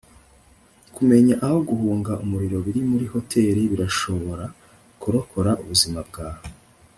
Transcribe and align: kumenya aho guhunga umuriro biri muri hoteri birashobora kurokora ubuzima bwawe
kumenya 0.95 1.33
aho 1.45 1.57
guhunga 1.69 2.13
umuriro 2.23 2.57
biri 2.65 2.81
muri 2.91 3.05
hoteri 3.13 3.61
birashobora 3.71 4.45
kurokora 5.01 5.51
ubuzima 5.61 5.99
bwawe 6.09 6.45